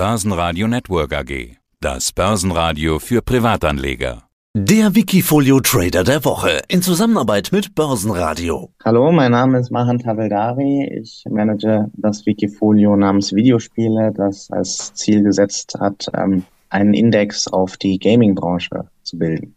[0.00, 1.58] Börsenradio Network AG.
[1.78, 4.22] Das Börsenradio für Privatanleger.
[4.56, 8.70] Der Wikifolio Trader der Woche in Zusammenarbeit mit Börsenradio.
[8.82, 10.90] Hallo, mein Name ist Mahan Taveldari.
[11.02, 17.76] Ich manage das Wikifolio namens Videospiele, das als Ziel gesetzt hat, ähm, einen Index auf
[17.76, 19.54] die Gaming-Branche zu bilden.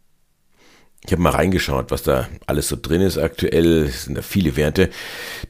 [1.06, 3.84] Ich habe mal reingeschaut, was da alles so drin ist aktuell.
[3.88, 4.90] Es sind da viele Werte.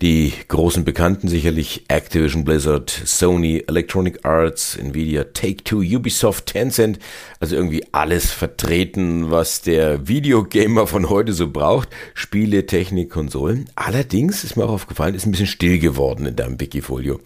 [0.02, 6.98] Die großen Bekannten sicherlich Activision Blizzard, Sony, Electronic Arts, Nvidia, Take-Two, Ubisoft, Tencent.
[7.40, 11.90] Also irgendwie alles vertreten, was der Videogamer von heute so braucht.
[12.16, 13.70] Spiele, Technik, Konsolen.
[13.76, 17.20] Allerdings ist mir auch aufgefallen, ist ein bisschen still geworden in deinem Wikifolio.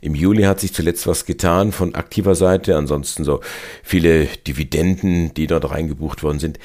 [0.00, 2.74] Im Juli hat sich zuletzt was getan von aktiver Seite.
[2.74, 3.42] Ansonsten so
[3.82, 6.58] viele Dividenden, die dort reingebucht worden sind.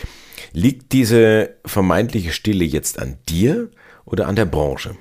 [0.54, 3.70] Liegt diese vermeintliche Stille jetzt an dir
[4.05, 4.95] oder an der Branche?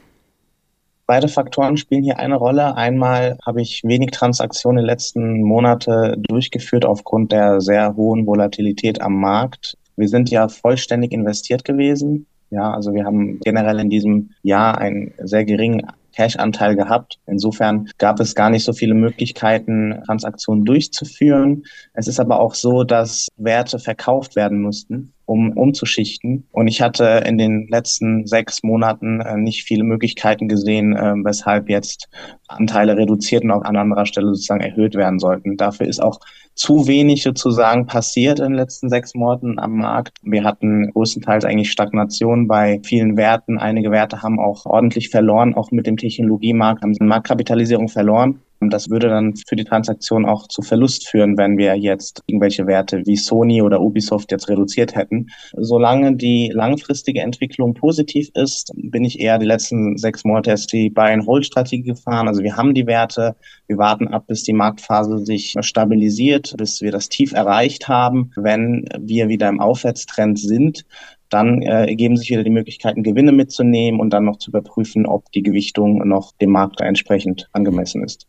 [1.06, 2.76] Beide Faktoren spielen hier eine Rolle.
[2.76, 9.00] Einmal habe ich wenig Transaktionen in den letzten Monaten durchgeführt aufgrund der sehr hohen Volatilität
[9.00, 9.76] am Markt.
[9.96, 12.26] Wir sind ja vollständig investiert gewesen.
[12.50, 15.82] Ja, also wir haben generell in diesem Jahr einen sehr geringen
[16.14, 17.18] Cash-Anteil gehabt.
[17.26, 21.64] Insofern gab es gar nicht so viele Möglichkeiten, Transaktionen durchzuführen.
[21.92, 26.48] Es ist aber auch so, dass Werte verkauft werden mussten um umzuschichten.
[26.50, 31.70] Und ich hatte in den letzten sechs Monaten äh, nicht viele Möglichkeiten gesehen, äh, weshalb
[31.70, 32.08] jetzt
[32.48, 35.56] Anteile reduziert und auch an anderer Stelle sozusagen erhöht werden sollten.
[35.56, 36.18] Dafür ist auch
[36.56, 40.18] zu wenig sozusagen passiert in den letzten sechs Monaten am Markt.
[40.22, 43.56] Wir hatten größtenteils eigentlich Stagnation bei vielen Werten.
[43.56, 48.40] Einige Werte haben auch ordentlich verloren, auch mit dem Technologiemarkt, haben sie Marktkapitalisierung verloren.
[48.62, 53.02] Das würde dann für die Transaktion auch zu Verlust führen, wenn wir jetzt irgendwelche Werte
[53.06, 55.28] wie Sony oder Ubisoft jetzt reduziert hätten.
[55.56, 60.90] Solange die langfristige Entwicklung positiv ist, bin ich eher die letzten sechs Monate erst die
[60.90, 62.28] Buy-and-Hold-Strategie gefahren.
[62.28, 63.34] Also wir haben die Werte,
[63.66, 68.30] wir warten ab, bis die Marktphase sich stabilisiert, bis wir das Tief erreicht haben.
[68.36, 70.84] Wenn wir wieder im Aufwärtstrend sind,
[71.30, 75.32] dann äh, ergeben sich wieder die Möglichkeiten, Gewinne mitzunehmen und dann noch zu überprüfen, ob
[75.32, 78.26] die Gewichtung noch dem Markt entsprechend angemessen ist.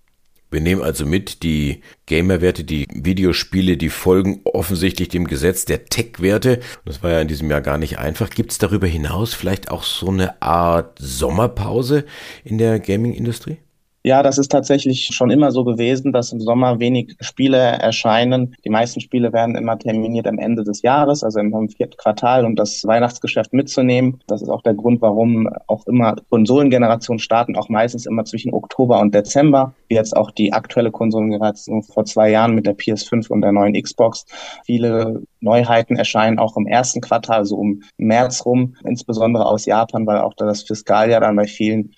[0.52, 6.60] Wir nehmen also mit, die Gamer-Werte, die Videospiele, die folgen offensichtlich dem Gesetz der Tech-Werte.
[6.84, 8.30] Das war ja in diesem Jahr gar nicht einfach.
[8.30, 12.04] Gibt es darüber hinaus vielleicht auch so eine Art Sommerpause
[12.44, 13.60] in der Gaming-Industrie?
[14.04, 18.56] Ja, das ist tatsächlich schon immer so gewesen, dass im Sommer wenig Spiele erscheinen.
[18.66, 22.56] Die meisten Spiele werden immer terminiert am Ende des Jahres, also im vierten Quartal, um
[22.56, 24.20] das Weihnachtsgeschäft mitzunehmen.
[24.26, 29.00] Das ist auch der Grund, warum auch immer Konsolengenerationen starten, auch meistens immer zwischen Oktober
[29.00, 29.76] und Dezember.
[29.92, 33.74] Wie jetzt auch die aktuelle Konsolengeneration vor zwei Jahren mit der PS5 und der neuen
[33.74, 34.26] Xbox.
[34.66, 40.20] Viele Neuheiten erscheinen auch im ersten Quartal, also um März rum, insbesondere aus Japan, weil
[40.20, 41.94] auch da das Fiskaljahr dann bei vielen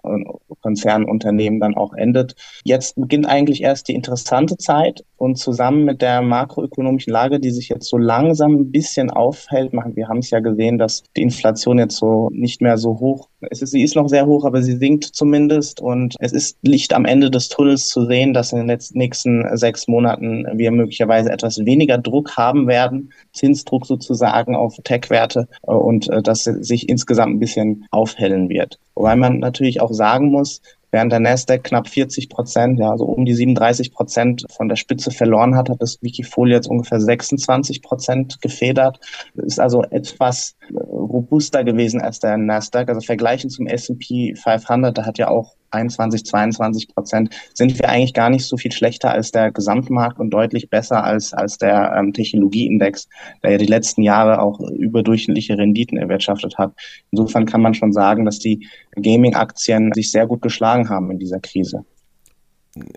[0.64, 2.34] Konzernunternehmen dann auch endet.
[2.64, 7.70] Jetzt beginnt eigentlich erst die interessante Zeit und zusammen mit der makroökonomischen Lage, die sich
[7.70, 11.96] jetzt so langsam ein bisschen aufhält, wir haben es ja gesehen, dass die Inflation jetzt
[11.96, 15.80] so nicht mehr so hoch ist, sie ist noch sehr hoch, aber sie sinkt zumindest
[15.80, 19.88] und es ist Licht am Ende des Tunnels zu sehen, dass in den nächsten sechs
[19.88, 26.44] Monaten wir möglicherweise etwas weniger Druck haben werden, Zinsdruck sozusagen auf Tech-Werte und äh, dass
[26.44, 28.78] sich insgesamt ein bisschen aufhellen wird.
[28.96, 30.62] Wobei man natürlich auch sagen muss,
[30.94, 35.10] während der Nasdaq knapp 40 Prozent, ja, also um die 37 Prozent von der Spitze
[35.10, 39.00] verloren hat, hat das Wikifolio jetzt ungefähr 26 Prozent gefedert.
[39.34, 42.90] Ist also etwas äh, robuster gewesen als der Nasdaq.
[42.90, 48.14] Also vergleichen zum S&P 500, da hat ja auch 21, 22 Prozent, sind wir eigentlich
[48.14, 52.14] gar nicht so viel schlechter als der Gesamtmarkt und deutlich besser als, als der ähm,
[52.14, 53.08] Technologieindex,
[53.44, 56.74] der ja die letzten Jahre auch überdurchschnittliche Renditen erwirtschaftet hat.
[57.12, 61.40] Insofern kann man schon sagen, dass die Gaming-Aktien sich sehr gut geschlagen haben in dieser
[61.40, 61.86] Krise.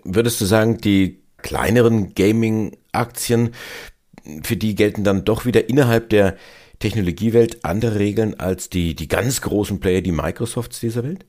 [0.03, 3.51] Würdest du sagen, die kleineren Gaming-Aktien,
[4.43, 6.35] für die gelten dann doch wieder innerhalb der
[6.79, 11.25] Technologiewelt andere Regeln als die, die ganz großen Player, die Microsofts dieser Welt?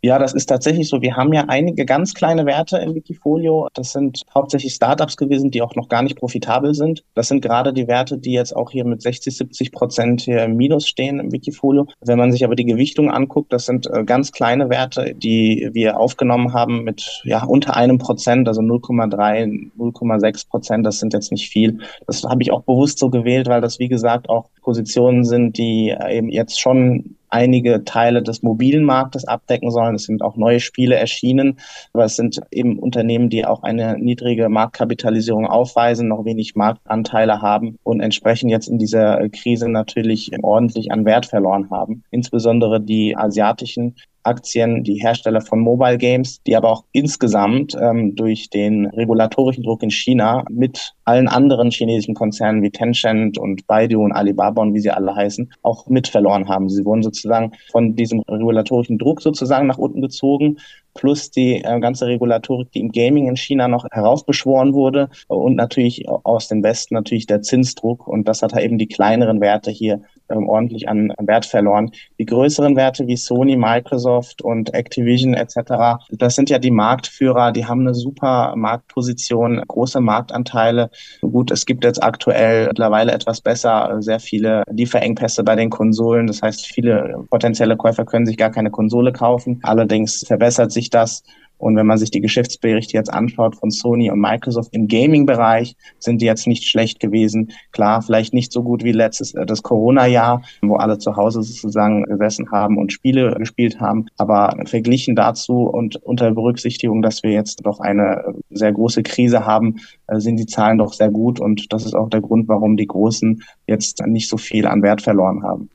[0.00, 1.02] Ja, das ist tatsächlich so.
[1.02, 3.68] Wir haben ja einige ganz kleine Werte im Wikifolio.
[3.74, 7.02] Das sind hauptsächlich Startups gewesen, die auch noch gar nicht profitabel sind.
[7.14, 10.56] Das sind gerade die Werte, die jetzt auch hier mit 60, 70 Prozent hier im
[10.56, 11.88] Minus stehen im Wikifolio.
[12.00, 15.98] Wenn man sich aber die Gewichtung anguckt, das sind äh, ganz kleine Werte, die wir
[15.98, 20.86] aufgenommen haben mit ja unter einem Prozent, also 0,3, 0,6 Prozent.
[20.86, 21.80] Das sind jetzt nicht viel.
[22.06, 25.92] Das habe ich auch bewusst so gewählt, weil das wie gesagt auch Positionen sind, die
[26.08, 29.94] eben jetzt schon einige Teile des mobilen Marktes abdecken sollen.
[29.94, 31.58] Es sind auch neue Spiele erschienen,
[31.92, 37.78] aber es sind eben Unternehmen, die auch eine niedrige Marktkapitalisierung aufweisen, noch wenig Marktanteile haben
[37.82, 42.04] und entsprechend jetzt in dieser Krise natürlich ordentlich an Wert verloren haben.
[42.10, 48.50] Insbesondere die asiatischen Aktien, die Hersteller von Mobile Games, die aber auch insgesamt ähm, durch
[48.50, 54.12] den regulatorischen Druck in China mit allen anderen chinesischen Konzernen wie Tencent und Baidu und
[54.12, 56.68] Alibaba und wie sie alle heißen, auch mit verloren haben.
[56.68, 60.58] Sie wurden sozusagen von diesem regulatorischen Druck sozusagen nach unten gezogen
[60.98, 66.08] plus die äh, ganze Regulatorik, die im Gaming in China noch heraufbeschworen wurde und natürlich
[66.08, 70.02] aus dem Westen natürlich der Zinsdruck und das hat halt eben die kleineren Werte hier
[70.30, 71.90] ähm, ordentlich an, an Wert verloren.
[72.18, 77.66] Die größeren Werte wie Sony, Microsoft und Activision etc., das sind ja die Marktführer, die
[77.66, 80.90] haben eine super Marktposition, große Marktanteile.
[81.20, 86.26] Gut, es gibt jetzt aktuell mittlerweile etwas besser sehr viele Lieferengpässe bei den Konsolen.
[86.26, 89.60] Das heißt, viele potenzielle Käufer können sich gar keine Konsole kaufen.
[89.62, 91.22] Allerdings verbessert sich das
[91.58, 96.22] und wenn man sich die Geschäftsberichte jetzt anschaut von Sony und Microsoft im Gaming-Bereich, sind
[96.22, 97.52] die jetzt nicht schlecht gewesen.
[97.72, 102.04] Klar, vielleicht nicht so gut wie letztes, äh, das Corona-Jahr, wo alle zu Hause sozusagen
[102.04, 104.06] gesessen haben und Spiele gespielt haben.
[104.16, 109.76] Aber verglichen dazu und unter Berücksichtigung, dass wir jetzt doch eine sehr große Krise haben,
[110.06, 111.40] äh, sind die Zahlen doch sehr gut.
[111.40, 115.02] Und das ist auch der Grund, warum die Großen jetzt nicht so viel an Wert
[115.02, 115.68] verloren haben.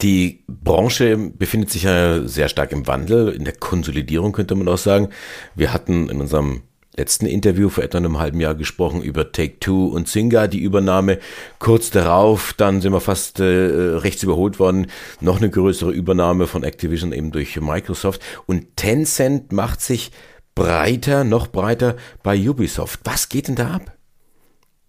[0.00, 4.78] Die Branche befindet sich ja sehr stark im Wandel, in der Konsolidierung könnte man auch
[4.78, 5.08] sagen.
[5.54, 6.62] Wir hatten in unserem
[6.98, 11.18] letzten Interview vor etwa einem halben Jahr gesprochen über Take-Two und Zynga, die Übernahme.
[11.58, 14.88] Kurz darauf, dann sind wir fast äh, rechts überholt worden,
[15.20, 18.20] noch eine größere Übernahme von Activision eben durch Microsoft.
[18.46, 20.10] Und Tencent macht sich
[20.54, 23.00] breiter, noch breiter bei Ubisoft.
[23.04, 23.97] Was geht denn da ab?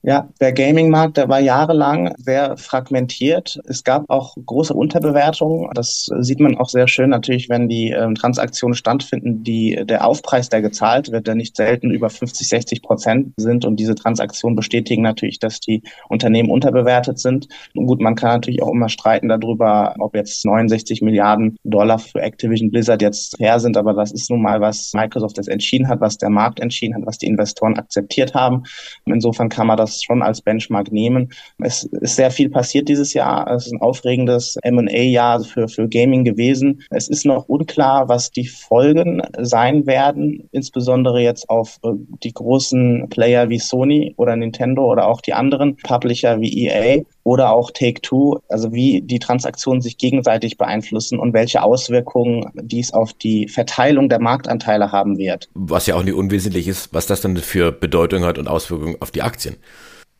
[0.01, 3.60] Ja, der Gaming-Markt, der war jahrelang sehr fragmentiert.
[3.66, 5.69] Es gab auch große Unterbewertungen.
[5.74, 10.48] Das sieht man auch sehr schön natürlich, wenn die ähm, Transaktionen stattfinden, die der Aufpreis,
[10.48, 13.66] der gezahlt wird, der nicht selten über 50, 60 Prozent sind.
[13.66, 17.50] Und diese Transaktionen bestätigen natürlich, dass die Unternehmen unterbewertet sind.
[17.75, 22.22] Und gut, man kann natürlich auch immer streiten darüber, ob jetzt 69 Milliarden Dollar für
[22.22, 23.75] Activision Blizzard jetzt fair sind.
[23.75, 27.06] Aber das ist nun mal, was Microsoft jetzt entschieden hat, was der Markt entschieden hat,
[27.06, 28.63] was die Investoren akzeptiert haben.
[29.04, 31.30] Insofern kann man das das schon als Benchmark nehmen.
[31.59, 33.50] Es ist sehr viel passiert dieses Jahr.
[33.51, 36.83] Es ist ein aufregendes M&A-Jahr für, für Gaming gewesen.
[36.89, 41.89] Es ist noch unklar, was die Folgen sein werden, insbesondere jetzt auf äh,
[42.24, 47.51] die großen Player wie Sony oder Nintendo oder auch die anderen Publisher wie EA oder
[47.51, 53.47] auch Take-Two, also wie die Transaktionen sich gegenseitig beeinflussen und welche Auswirkungen dies auf die
[53.47, 55.47] Verteilung der Marktanteile haben wird.
[55.53, 59.12] Was ja auch nicht unwesentlich ist, was das dann für Bedeutung hat und Auswirkungen auf
[59.12, 59.57] die Aktien.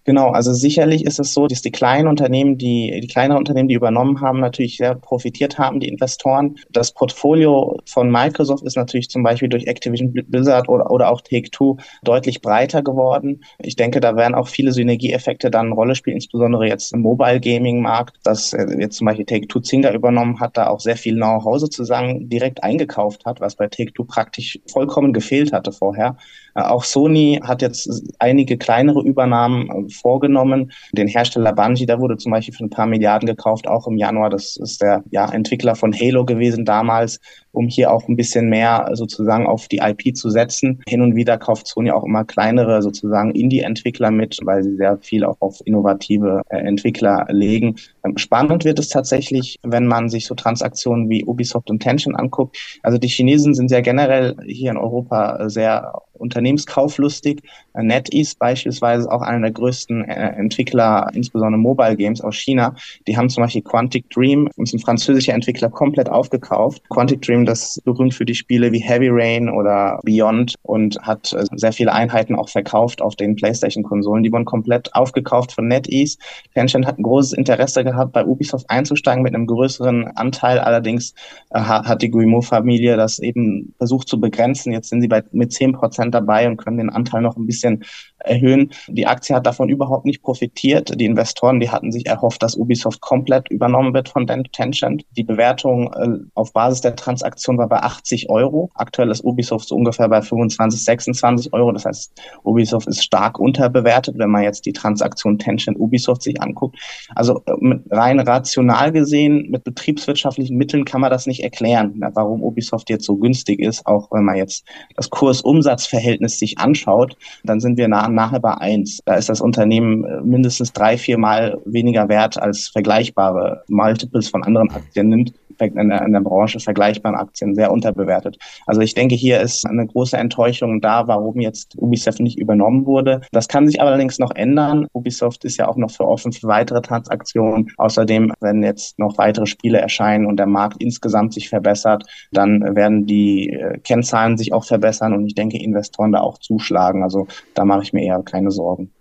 [0.09, 3.75] Genau, also sicherlich ist es so, dass die kleinen Unternehmen, die, die kleineren Unternehmen, die
[3.75, 6.56] übernommen haben, natürlich sehr profitiert haben, die Investoren.
[6.71, 11.77] Das Portfolio von Microsoft ist natürlich zum Beispiel durch Activision Blizzard oder, oder auch Take-Two
[12.03, 13.44] deutlich breiter geworden.
[13.59, 17.39] Ich denke, da werden auch viele Synergieeffekte dann eine Rolle spielen, insbesondere jetzt im Mobile
[17.39, 21.59] Gaming Markt, dass jetzt zum Beispiel Take-Two Zynga übernommen hat, da auch sehr viel Know-how
[21.59, 26.17] sozusagen direkt eingekauft hat, was bei Take-Two praktisch vollkommen gefehlt hatte vorher.
[26.61, 27.89] Auch Sony hat jetzt
[28.19, 30.71] einige kleinere Übernahmen äh, vorgenommen.
[30.94, 34.29] Den Hersteller Bungie, der wurde zum Beispiel für ein paar Milliarden gekauft, auch im Januar.
[34.29, 37.19] Das ist der ja, Entwickler von Halo gewesen damals
[37.51, 40.81] um hier auch ein bisschen mehr sozusagen auf die IP zu setzen.
[40.88, 45.24] Hin und wieder kauft Sony auch immer kleinere sozusagen Indie-Entwickler mit, weil sie sehr viel
[45.24, 47.75] auch auf innovative äh, Entwickler legen.
[48.04, 52.57] Ähm, spannend wird es tatsächlich, wenn man sich so Transaktionen wie Ubisoft und Tension anguckt.
[52.84, 57.42] Also die Chinesen sind ja generell hier in Europa sehr unternehmenskauflustig.
[57.84, 62.76] NetEase beispielsweise auch einer der größten äh, Entwickler, insbesondere Mobile Games aus China.
[63.07, 66.81] Die haben zum Beispiel Quantic Dream, ist ein französischer Entwickler, komplett aufgekauft.
[66.90, 71.45] Quantic Dream das berühmt für die Spiele wie Heavy Rain oder Beyond und hat äh,
[71.56, 74.24] sehr viele Einheiten auch verkauft auf den PlayStation-Konsolen.
[74.24, 76.18] Die wurden komplett aufgekauft von NetEase.
[76.54, 80.59] Tencent hat ein großes Interesse gehabt, bei Ubisoft einzusteigen mit einem größeren Anteil.
[80.59, 81.14] Allerdings
[81.52, 84.74] äh, hat die Guillemot-Familie das eben versucht zu begrenzen.
[84.74, 87.69] Jetzt sind sie bei, mit 10 Prozent dabei und können den Anteil noch ein bisschen
[87.69, 87.85] and
[88.30, 88.71] erhöhen.
[88.88, 91.00] Die Aktie hat davon überhaupt nicht profitiert.
[91.00, 95.06] Die Investoren, die hatten sich erhofft, dass Ubisoft komplett übernommen wird von Tencent.
[95.18, 98.69] Die Bewertung äh, auf Basis der Transaktion war bei 80 Euro.
[98.76, 101.71] Aktuell ist Ubisoft so ungefähr bei 25, 26 Euro.
[101.71, 106.78] Das heißt, Ubisoft ist stark unterbewertet, wenn man jetzt die Transaktion Tencent Ubisoft sich anguckt.
[107.16, 112.90] Also äh, rein rational gesehen, mit betriebswirtschaftlichen Mitteln kann man das nicht erklären, warum Ubisoft
[112.90, 113.86] jetzt so günstig ist.
[113.86, 118.99] Auch wenn man jetzt das Kurs-Umsatz-Verhältnis sich anschaut, dann sind wir nah nachher bei eins.
[119.06, 124.44] Da ist das Unternehmen äh, mindestens drei, vier Mal weniger wert als vergleichbare Multiples von
[124.44, 125.33] anderen Aktien nimmt.
[125.61, 128.37] In der, in der Branche vergleichbaren Aktien sehr unterbewertet.
[128.66, 133.21] Also ich denke, hier ist eine große Enttäuschung da, warum jetzt Ubisoft nicht übernommen wurde.
[133.31, 134.87] Das kann sich allerdings noch ändern.
[134.94, 137.71] Ubisoft ist ja auch noch für offen für weitere Transaktionen.
[137.78, 143.06] Außerdem, wenn jetzt noch weitere Spiele erscheinen und der Markt insgesamt sich verbessert, dann werden
[143.06, 147.04] die äh, Kennzahlen sich auch verbessern und ich denke, Investoren da auch zuschlagen.
[147.04, 148.92] Also da mache ich mir eher keine Sorgen.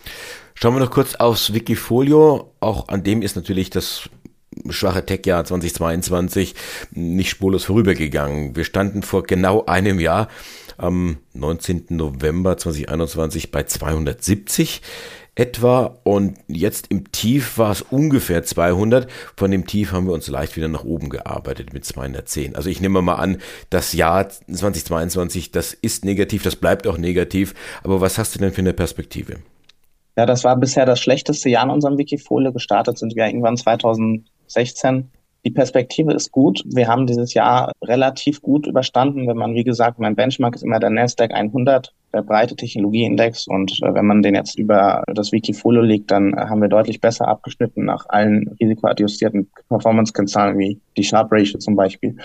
[0.54, 2.50] Schauen wir noch kurz aufs Wikifolio.
[2.58, 4.10] Auch an dem ist natürlich das
[4.70, 6.54] schwache Tech-Jahr 2022
[6.92, 8.56] nicht spurlos vorübergegangen.
[8.56, 10.28] Wir standen vor genau einem Jahr
[10.76, 11.86] am 19.
[11.90, 14.80] November 2021 bei 270
[15.38, 19.08] etwa und jetzt im Tief war es ungefähr 200.
[19.36, 22.56] Von dem Tief haben wir uns leicht wieder nach oben gearbeitet mit 210.
[22.56, 23.38] Also ich nehme mal an,
[23.70, 27.54] das Jahr 2022, das ist negativ, das bleibt auch negativ.
[27.84, 29.36] Aber was hast du denn für eine Perspektive?
[30.16, 32.52] Ja, das war bisher das schlechteste Jahr in unserem Wikifolio.
[32.52, 33.56] Gestartet sind wir irgendwann
[34.48, 35.10] 2016.
[35.44, 36.62] Die Perspektive ist gut.
[36.66, 39.28] Wir haben dieses Jahr relativ gut überstanden.
[39.28, 43.46] Wenn man, wie gesagt, mein Benchmark ist immer der Nasdaq 100 der breite Technologieindex.
[43.46, 47.00] Und äh, wenn man den jetzt über das Wikifolio legt, dann äh, haben wir deutlich
[47.00, 52.16] besser abgeschnitten nach allen risikoadjustierten Performance-Kennzahlen wie die Sharp Ratio zum Beispiel.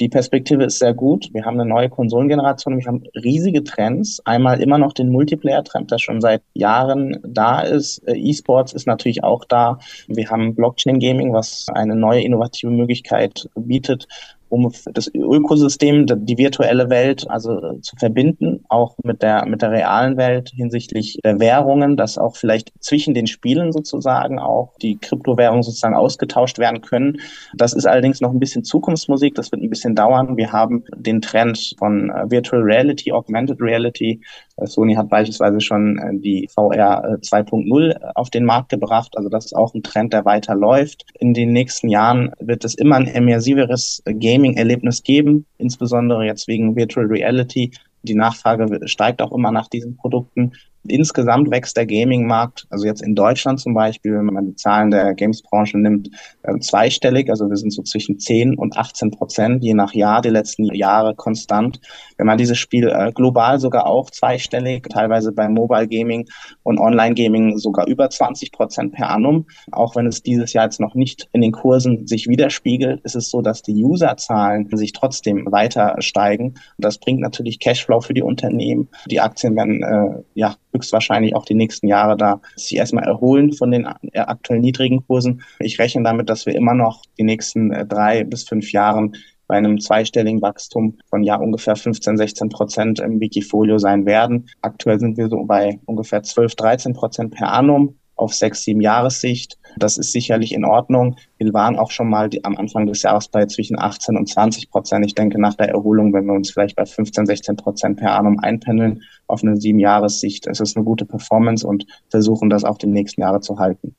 [0.00, 1.28] Die Perspektive ist sehr gut.
[1.32, 2.78] Wir haben eine neue Konsolengeneration.
[2.78, 4.20] Wir haben riesige Trends.
[4.24, 7.98] Einmal immer noch den Multiplayer-Trend, der schon seit Jahren da ist.
[8.06, 9.78] Äh, E-Sports ist natürlich auch da.
[10.08, 14.06] Wir haben Blockchain-Gaming, was eine neue innovative Möglichkeit bietet,
[14.52, 19.70] um das Ökosystem, die virtuelle Welt also äh, zu verbinden, auch mit der, mit der
[19.70, 25.62] realen Welt hinsichtlich der Währungen, dass auch vielleicht zwischen den Spielen sozusagen auch die Kryptowährungen
[25.62, 27.18] sozusagen ausgetauscht werden können.
[27.54, 30.36] Das ist allerdings noch ein bisschen Zukunftsmusik, das wird ein bisschen dauern.
[30.36, 34.20] Wir haben den Trend von äh, Virtual Reality, Augmented Reality.
[34.62, 39.16] Äh, Sony hat beispielsweise schon die VR 2.0 auf den Markt gebracht.
[39.16, 41.04] Also das ist auch ein Trend, der weiter läuft.
[41.18, 47.06] In den nächsten Jahren wird es immer ein immersiveres Gaming-Erlebnis geben, insbesondere jetzt wegen Virtual
[47.06, 47.72] Reality.
[48.02, 50.52] Die Nachfrage steigt auch immer nach diesen Produkten.
[50.88, 55.14] Insgesamt wächst der Gaming-Markt, also jetzt in Deutschland zum Beispiel, wenn man die Zahlen der
[55.14, 56.10] Games-Branche nimmt,
[56.42, 57.30] äh, zweistellig.
[57.30, 61.14] Also wir sind so zwischen 10 und 18 Prozent je nach Jahr, die letzten Jahre
[61.14, 61.80] konstant.
[62.16, 66.28] Wenn man dieses Spiel äh, global sogar auch zweistellig, teilweise bei Mobile Gaming
[66.64, 69.46] und Online Gaming sogar über 20 Prozent per annum.
[69.70, 73.30] Auch wenn es dieses Jahr jetzt noch nicht in den Kursen sich widerspiegelt, ist es
[73.30, 76.54] so, dass die Userzahlen sich trotzdem weiter steigen.
[76.78, 78.88] Das bringt natürlich Cashflow für die Unternehmen.
[79.10, 83.70] Die Aktien werden äh, ja höchstwahrscheinlich auch die nächsten Jahre da sich erstmal erholen von
[83.70, 85.42] den aktuell niedrigen Kursen.
[85.58, 89.56] Ich rechne damit, dass wir immer noch die nächsten äh, drei bis fünf Jahren bei
[89.56, 94.48] einem zweistelligen Wachstum von ja ungefähr 15, 16 Prozent im Wikifolio sein werden.
[94.62, 99.58] Aktuell sind wir so bei ungefähr 12, 13 Prozent per annum auf sechs, sieben Jahressicht.
[99.76, 101.16] Das ist sicherlich in Ordnung.
[101.38, 104.70] Wir waren auch schon mal die, am Anfang des Jahres bei zwischen 18 und 20
[104.70, 105.04] Prozent.
[105.04, 108.38] Ich denke, nach der Erholung, wenn wir uns vielleicht bei 15, 16 Prozent per annum
[108.38, 112.86] einpendeln auf eine sieben Jahressicht, ist es eine gute Performance und versuchen das auch die
[112.86, 113.94] nächsten Jahre zu halten.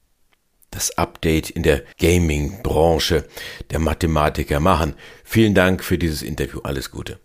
[0.72, 3.26] Das Update in der Gaming-Branche
[3.70, 4.94] der Mathematiker machen.
[5.24, 6.62] Vielen Dank für dieses Interview.
[6.64, 7.20] Alles Gute.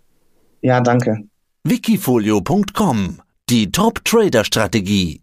[0.61, 1.25] Ja, danke.
[1.65, 5.23] Wikifolio.com Die Top-Trader-Strategie